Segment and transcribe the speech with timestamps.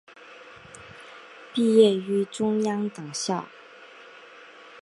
[1.53, 3.45] 毕业于中央党校。